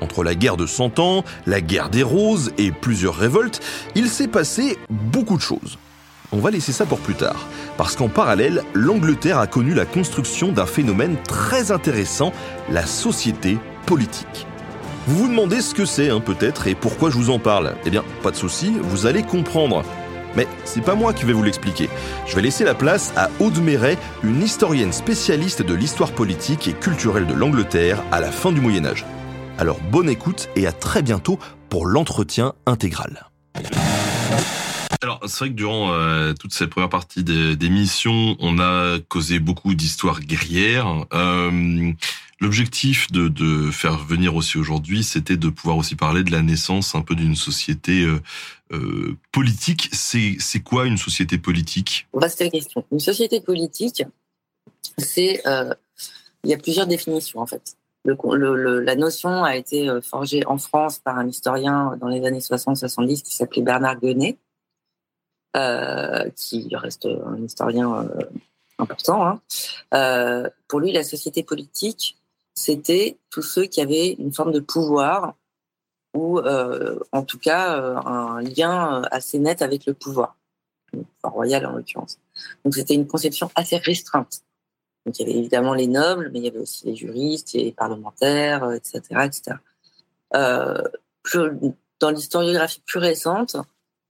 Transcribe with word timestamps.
Entre 0.00 0.24
la 0.24 0.34
guerre 0.34 0.56
de 0.56 0.66
Cent 0.66 0.98
Ans, 0.98 1.24
la 1.46 1.60
guerre 1.60 1.88
des 1.88 2.02
Roses 2.02 2.52
et 2.58 2.70
plusieurs 2.70 3.16
révoltes, 3.16 3.60
il 3.94 4.08
s'est 4.08 4.28
passé 4.28 4.78
beaucoup 4.90 5.36
de 5.36 5.42
choses. 5.42 5.78
On 6.32 6.38
va 6.38 6.50
laisser 6.50 6.72
ça 6.72 6.86
pour 6.86 6.98
plus 6.98 7.14
tard, 7.14 7.46
parce 7.76 7.94
qu'en 7.94 8.08
parallèle, 8.08 8.62
l'Angleterre 8.74 9.38
a 9.38 9.46
connu 9.46 9.74
la 9.74 9.86
construction 9.86 10.50
d'un 10.50 10.66
phénomène 10.66 11.16
très 11.26 11.70
intéressant, 11.70 12.32
la 12.68 12.84
société 12.84 13.58
politique. 13.86 14.46
Vous 15.06 15.18
vous 15.18 15.28
demandez 15.28 15.60
ce 15.60 15.72
que 15.72 15.84
c'est, 15.84 16.10
hein, 16.10 16.20
peut-être, 16.20 16.66
et 16.66 16.74
pourquoi 16.74 17.10
je 17.10 17.16
vous 17.16 17.30
en 17.30 17.38
parle 17.38 17.76
Eh 17.84 17.90
bien, 17.90 18.02
pas 18.24 18.32
de 18.32 18.36
souci, 18.36 18.74
vous 18.82 19.06
allez 19.06 19.22
comprendre. 19.22 19.84
Mais 20.34 20.48
c'est 20.64 20.82
pas 20.82 20.96
moi 20.96 21.12
qui 21.12 21.24
vais 21.24 21.32
vous 21.32 21.44
l'expliquer. 21.44 21.88
Je 22.26 22.34
vais 22.34 22.42
laisser 22.42 22.64
la 22.64 22.74
place 22.74 23.12
à 23.16 23.30
Aude 23.38 23.62
Méret, 23.62 23.96
une 24.24 24.42
historienne 24.42 24.92
spécialiste 24.92 25.62
de 25.62 25.74
l'histoire 25.74 26.10
politique 26.10 26.66
et 26.66 26.72
culturelle 26.72 27.26
de 27.26 27.34
l'Angleterre 27.34 28.02
à 28.10 28.20
la 28.20 28.32
fin 28.32 28.50
du 28.50 28.60
Moyen 28.60 28.84
Âge. 28.84 29.06
Alors 29.58 29.80
bonne 29.90 30.08
écoute 30.10 30.48
et 30.54 30.66
à 30.66 30.72
très 30.72 31.02
bientôt 31.02 31.38
pour 31.68 31.86
l'entretien 31.86 32.54
intégral. 32.66 33.26
Alors, 35.02 35.20
c'est 35.26 35.38
vrai 35.38 35.48
que 35.50 35.54
durant 35.54 35.92
euh, 35.92 36.32
toute 36.34 36.52
cette 36.52 36.70
première 36.70 36.88
partie 36.88 37.22
d'émission, 37.22 38.36
on 38.38 38.58
a 38.58 38.98
causé 39.08 39.38
beaucoup 39.38 39.74
d'histoires 39.74 40.20
guerrières. 40.20 41.06
Euh, 41.12 41.92
L'objectif 42.38 43.10
de, 43.12 43.28
de, 43.28 43.70
faire 43.70 43.96
venir 43.96 44.34
aussi 44.34 44.58
aujourd'hui, 44.58 45.02
c'était 45.02 45.38
de 45.38 45.48
pouvoir 45.48 45.78
aussi 45.78 45.96
parler 45.96 46.22
de 46.22 46.30
la 46.30 46.42
naissance 46.42 46.94
un 46.94 47.00
peu 47.00 47.14
d'une 47.14 47.34
société 47.34 48.02
euh, 48.02 48.20
euh 48.72 49.16
politique. 49.32 49.88
C'est 49.92 50.62
quoi 50.62 50.84
une 50.84 50.98
société 50.98 51.38
politique? 51.38 52.06
Vaste 52.12 52.50
question. 52.50 52.84
Une 52.92 53.00
société 53.00 53.40
politique, 53.40 54.02
c'est 54.98 55.46
euh, 55.46 55.72
il 56.44 56.50
y 56.50 56.54
a 56.54 56.58
plusieurs 56.58 56.86
définitions 56.86 57.40
en 57.40 57.46
fait. 57.46 57.76
La 58.06 58.96
notion 58.96 59.44
a 59.44 59.56
été 59.56 59.88
euh, 59.88 60.00
forgée 60.00 60.46
en 60.46 60.58
France 60.58 60.98
par 60.98 61.18
un 61.18 61.26
historien 61.26 61.96
dans 62.00 62.08
les 62.08 62.24
années 62.26 62.38
60-70 62.38 63.22
qui 63.22 63.34
s'appelait 63.34 63.62
Bernard 63.62 64.00
Guenet, 64.00 64.38
euh, 65.56 66.28
qui 66.36 66.68
reste 66.74 67.06
un 67.06 67.42
historien 67.42 68.04
euh, 68.04 68.24
important. 68.78 69.26
Hein. 69.26 69.40
Euh, 69.94 70.48
pour 70.68 70.80
lui, 70.80 70.92
la 70.92 71.02
société 71.02 71.42
politique, 71.42 72.18
c'était 72.54 73.18
tous 73.30 73.42
ceux 73.42 73.64
qui 73.64 73.80
avaient 73.80 74.12
une 74.12 74.32
forme 74.32 74.52
de 74.52 74.60
pouvoir 74.60 75.34
ou 76.14 76.38
euh, 76.38 76.98
en 77.12 77.22
tout 77.22 77.38
cas 77.38 77.78
euh, 77.78 77.96
un 77.96 78.40
lien 78.40 79.02
assez 79.10 79.38
net 79.38 79.60
avec 79.60 79.84
le 79.86 79.92
pouvoir, 79.92 80.36
le 80.92 81.02
pouvoir 81.02 81.34
royal 81.34 81.66
en 81.66 81.72
l'occurrence. 81.72 82.18
Donc 82.64 82.74
c'était 82.74 82.94
une 82.94 83.06
conception 83.06 83.50
assez 83.54 83.76
restreinte. 83.76 84.42
Donc 85.06 85.18
il 85.18 85.26
y 85.26 85.30
avait 85.30 85.38
évidemment 85.38 85.72
les 85.72 85.86
nobles, 85.86 86.30
mais 86.32 86.40
il 86.40 86.44
y 86.44 86.48
avait 86.48 86.58
aussi 86.58 86.84
les 86.84 86.96
juristes, 86.96 87.52
les 87.52 87.70
parlementaires, 87.70 88.72
etc., 88.72 89.00
euh, 89.12 89.22
etc. 89.22 89.56
Euh, 90.34 90.82
dans 92.00 92.10
l'historiographie 92.10 92.82
plus 92.84 92.98
récente, 92.98 93.56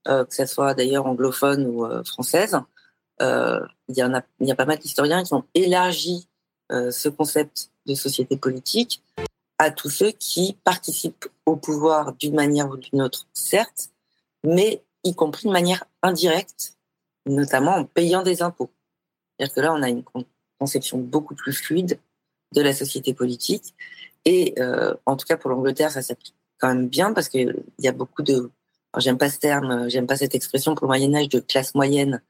euh, 0.07 0.25
que 0.25 0.33
ce 0.35 0.47
soit 0.47 0.73
d'ailleurs 0.73 1.05
anglophone 1.05 1.67
ou 1.67 1.87
française, 2.03 2.57
il 3.19 3.95
y 3.95 4.03
en 4.03 4.13
a, 4.13 4.23
il 4.39 4.47
y 4.47 4.51
a 4.51 4.55
pas 4.55 4.65
mal 4.65 4.79
d'historiens 4.79 5.23
qui 5.23 5.33
ont 5.33 5.45
élargi 5.53 6.27
ce 6.69 7.09
concept 7.09 7.71
de 7.85 7.93
société 7.93 8.35
politique 8.35 9.03
à 9.59 9.71
tous 9.71 9.89
ceux 9.89 10.11
qui 10.11 10.57
participent 10.63 11.27
au 11.45 11.55
pouvoir 11.55 12.13
d'une 12.13 12.35
manière 12.35 12.69
ou 12.69 12.77
d'une 12.77 13.01
autre, 13.01 13.27
certes, 13.33 13.89
mais 14.43 14.83
y 15.03 15.15
compris 15.15 15.47
de 15.47 15.53
manière 15.53 15.85
indirecte, 16.03 16.77
notamment 17.25 17.75
en 17.75 17.85
payant 17.85 18.21
des 18.21 18.41
impôts. 18.41 18.69
C'est-à-dire 19.37 19.55
que 19.55 19.61
là, 19.61 19.73
on 19.73 19.81
a 19.81 19.89
une 19.89 20.03
conception 20.59 20.97
beaucoup 20.97 21.35
plus 21.35 21.53
fluide 21.53 21.99
de 22.53 22.61
la 22.61 22.73
société 22.73 23.13
politique. 23.13 23.75
Et 24.25 24.55
euh, 24.59 24.93
en 25.05 25.15
tout 25.15 25.25
cas 25.25 25.37
pour 25.37 25.49
l'Angleterre, 25.49 25.91
ça 25.91 26.01
s'applique 26.01 26.35
quand 26.59 26.69
même 26.69 26.87
bien 26.87 27.13
parce 27.13 27.29
qu'il 27.29 27.55
y 27.79 27.87
a 27.87 27.91
beaucoup 27.91 28.23
de, 28.23 28.49
j'aime 28.97 29.17
pas 29.17 29.29
ce 29.29 29.39
terme, 29.39 29.89
j'aime 29.89 30.07
pas 30.07 30.17
cette 30.17 30.35
expression 30.35 30.75
pour 30.75 30.85
le 30.85 30.89
Moyen 30.89 31.13
Âge 31.15 31.29
de 31.29 31.39
classe 31.39 31.75
moyenne, 31.75 32.21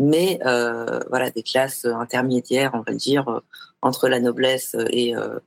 mais 0.00 0.38
euh, 0.46 1.00
voilà 1.10 1.30
des 1.30 1.42
classes 1.42 1.84
intermédiaires, 1.84 2.72
on 2.74 2.80
va 2.80 2.94
dire, 2.94 3.42
entre 3.82 4.08
la 4.08 4.20
noblesse 4.20 4.74
et 4.90 5.16
euh, 5.16 5.38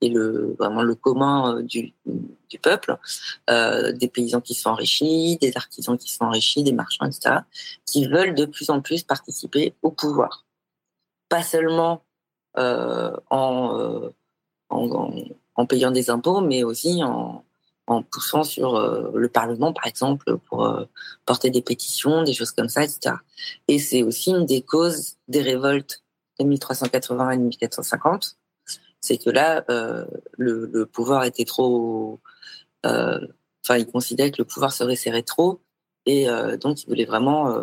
et 0.00 0.08
le 0.08 0.54
vraiment 0.58 0.82
le 0.82 0.94
commun 0.94 1.56
euh, 1.56 1.62
du, 1.62 1.92
du 2.48 2.58
peuple, 2.58 2.96
euh, 3.50 3.92
des 3.92 4.08
paysans 4.08 4.40
qui 4.40 4.54
sont 4.54 4.70
enrichis, 4.70 5.38
des 5.40 5.52
artisans 5.56 5.98
qui 5.98 6.10
sont 6.12 6.24
enrichis, 6.24 6.62
des 6.62 6.72
marchands, 6.72 7.06
etc., 7.06 7.36
qui 7.84 8.06
veulent 8.06 8.34
de 8.34 8.46
plus 8.46 8.70
en 8.70 8.80
plus 8.80 9.02
participer 9.02 9.74
au 9.82 9.90
pouvoir 9.90 10.44
pas 11.28 11.42
seulement 11.42 12.02
euh, 12.56 13.14
en, 13.30 13.78
euh, 13.78 14.10
en, 14.70 15.12
en, 15.54 15.66
payant 15.66 15.90
des 15.90 16.10
impôts, 16.10 16.40
mais 16.40 16.62
aussi 16.64 17.02
en, 17.02 17.44
en 17.88 18.02
poussant 18.02 18.44
sur 18.44 18.76
euh, 18.76 19.10
le 19.14 19.28
Parlement, 19.28 19.72
par 19.72 19.86
exemple, 19.86 20.36
pour 20.48 20.66
euh, 20.66 20.84
porter 21.24 21.50
des 21.50 21.62
pétitions, 21.62 22.22
des 22.22 22.34
choses 22.34 22.52
comme 22.52 22.68
ça, 22.68 22.84
etc. 22.84 23.16
Et 23.66 23.78
c'est 23.78 24.02
aussi 24.02 24.30
une 24.30 24.46
des 24.46 24.62
causes 24.62 25.16
des 25.26 25.42
révoltes 25.42 26.02
de 26.38 26.44
1380 26.44 27.30
et 27.30 27.36
1450, 27.38 28.36
c'est 29.00 29.18
que 29.18 29.30
là, 29.30 29.64
euh, 29.70 30.04
le, 30.36 30.66
le, 30.66 30.86
pouvoir 30.86 31.24
était 31.24 31.44
trop... 31.44 32.20
Enfin, 32.84 33.76
il 33.76 33.86
considérait 33.86 34.30
que 34.30 34.38
le 34.38 34.46
pouvoir 34.46 34.72
se 34.72 34.82
resserrait 34.82 35.22
trop, 35.22 35.60
et 36.06 36.26
donc 36.58 36.82
il 36.82 36.86
voulait 36.86 37.04
vraiment 37.04 37.54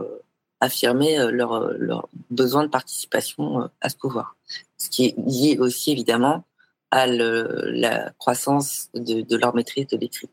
affirmer 0.60 1.20
euh, 1.20 1.32
leur, 1.32 1.54
euh, 1.54 1.76
leur 1.78 2.08
besoin 2.30 2.64
de 2.64 2.70
participation 2.70 3.62
euh, 3.62 3.68
à 3.82 3.90
ce 3.90 3.98
pouvoir. 3.98 4.36
Ce 4.78 4.90
qui 4.90 5.06
est 5.06 5.16
lié 5.18 5.58
aussi 5.60 5.92
évidemment 5.92 6.46
à 6.92 7.08
la 7.08 8.12
croissance 8.20 8.90
de, 8.94 9.36
leur 9.36 9.54
maîtrise 9.54 9.88
de 9.88 9.98
l'écrit, 9.98 10.30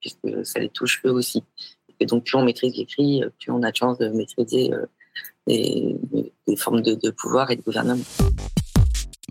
puisque 0.00 0.46
ça 0.46 0.58
les 0.58 0.70
touche 0.70 1.02
eux 1.04 1.10
aussi. 1.10 1.42
Et 2.00 2.06
donc 2.06 2.24
plus 2.24 2.36
on 2.36 2.44
maîtrise 2.44 2.74
l'écrit, 2.76 3.22
plus 3.38 3.50
on 3.50 3.62
a 3.62 3.70
de 3.70 3.76
chance 3.76 3.98
de 3.98 4.08
maîtriser 4.08 4.70
les, 5.46 5.96
les 6.46 6.56
formes 6.56 6.80
de, 6.80 6.94
de 6.94 7.10
pouvoir 7.10 7.50
et 7.50 7.56
de 7.56 7.62
gouvernement. 7.62 8.04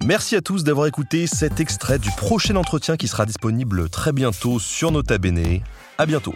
Merci 0.04 0.36
à 0.36 0.42
tous 0.42 0.64
d'avoir 0.64 0.86
écouté 0.86 1.26
cet 1.26 1.60
extrait 1.60 1.98
du 1.98 2.10
prochain 2.18 2.56
entretien 2.56 2.98
qui 2.98 3.08
sera 3.08 3.26
disponible 3.26 3.90
très 3.90 4.12
bientôt 4.12 4.60
sur 4.60 4.92
Nota 4.92 5.18
Bene. 5.18 5.62
À 5.98 6.06
bientôt. 6.06 6.36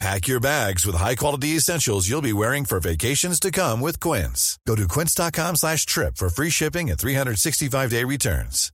Pack 0.00 0.28
your 0.28 0.40
bags 0.40 0.84
with 0.84 0.94
high-quality 0.94 1.56
essentials 1.56 2.06
you'll 2.08 2.20
be 2.20 2.32
wearing 2.32 2.66
for 2.66 2.78
vacations 2.80 3.40
to 3.40 3.50
come 3.50 3.80
with 3.80 3.98
Quince. 3.98 4.58
Go 4.66 4.74
to 4.76 4.86
quince.com 4.86 5.56
slash 5.56 5.86
trip 5.86 6.16
for 6.16 6.28
free 6.28 6.50
shipping 6.50 6.90
and 6.90 6.98
365-day 6.98 8.04
returns. 8.04 8.70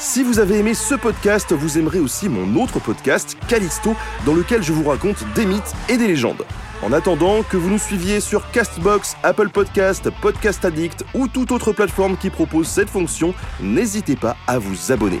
Si 0.00 0.24
vous 0.24 0.40
avez 0.40 0.58
aimé 0.58 0.74
ce 0.74 0.96
podcast, 0.96 1.52
vous 1.52 1.78
aimerez 1.78 2.00
aussi 2.00 2.28
mon 2.28 2.60
autre 2.60 2.80
podcast, 2.80 3.36
Callisto, 3.46 3.94
dans 4.26 4.34
lequel 4.34 4.62
je 4.62 4.72
vous 4.72 4.88
raconte 4.88 5.24
des 5.36 5.46
mythes 5.46 5.72
et 5.88 5.96
des 5.96 6.08
légendes. 6.08 6.44
En 6.82 6.92
attendant 6.92 7.44
que 7.44 7.56
vous 7.56 7.70
nous 7.70 7.78
suiviez 7.78 8.20
sur 8.20 8.50
Castbox, 8.50 9.16
Apple 9.22 9.50
Podcast, 9.50 10.10
Podcast 10.20 10.64
Addict 10.64 11.04
ou 11.14 11.28
toute 11.28 11.52
autre 11.52 11.72
plateforme 11.72 12.16
qui 12.16 12.28
propose 12.28 12.66
cette 12.66 12.90
fonction, 12.90 13.32
n'hésitez 13.60 14.16
pas 14.16 14.36
à 14.48 14.58
vous 14.58 14.90
abonner. 14.90 15.20